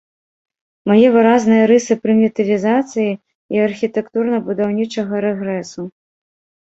[0.91, 3.11] Мае выразныя рысы прымітывізацыі
[3.57, 5.81] і архітэктурна-будаўнічага рэгрэсу.